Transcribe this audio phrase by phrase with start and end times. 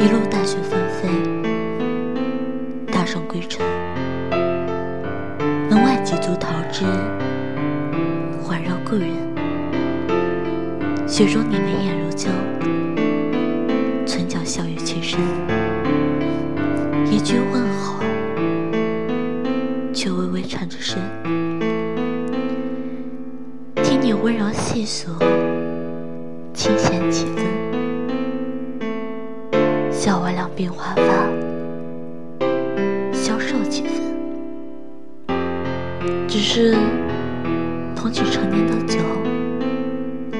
[0.00, 1.08] 一路大雪纷飞，
[2.86, 3.66] 大圣归程。
[5.68, 6.84] 门外几株桃枝
[8.40, 9.10] 环绕故人，
[11.04, 12.30] 雪中你眉眼如旧，
[14.06, 15.18] 唇角笑语轻声，
[17.10, 18.00] 一句问候，
[19.92, 21.00] 却微微颤着声。
[23.82, 25.10] 听你温柔细诉，
[30.08, 31.02] 笑我两鬓华发，
[33.12, 34.00] 消瘦几分。
[36.26, 36.74] 只是
[37.94, 38.98] 捧起陈年的酒，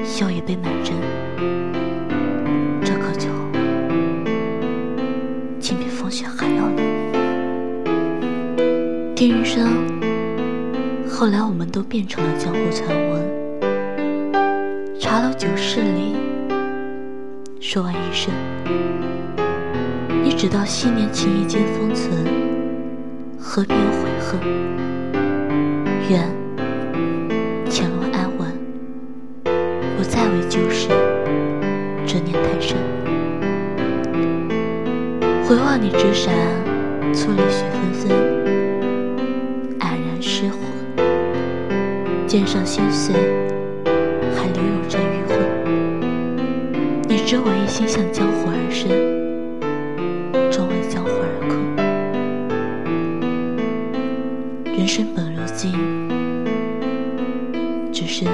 [0.03, 0.93] 笑一杯满斟。
[2.83, 3.29] 这口酒，
[5.59, 6.77] 竟比风雪还要冷。
[9.15, 9.63] 听人说，
[11.07, 13.21] 后来我们都变成了江湖传闻。
[14.99, 16.15] 茶楼酒肆里，
[17.59, 18.33] 说完一声。
[20.29, 22.23] 一直到昔年情谊皆封存，
[23.39, 24.39] 何必有悔恨？
[26.07, 26.23] 愿
[27.67, 28.47] 前路安稳，
[29.97, 30.87] 不再为旧事
[32.05, 32.77] 执念太深。
[35.47, 36.31] 回望你纸伞，
[37.11, 38.11] 簇里雪纷纷，
[39.79, 40.59] 黯然失魂。
[42.27, 43.15] 肩上心碎，
[44.35, 45.39] 还留有着余魂。
[47.07, 49.18] 你知我一心向江湖而生。
[54.89, 55.71] 生本如镜，
[57.93, 58.25] 只是。